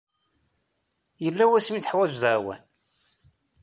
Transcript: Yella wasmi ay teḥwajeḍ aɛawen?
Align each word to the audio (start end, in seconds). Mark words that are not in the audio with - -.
Yella 1.23 1.45
wasmi 1.49 1.77
ay 1.77 1.83
teḥwajeḍ 1.83 2.23
aɛawen? 2.31 2.61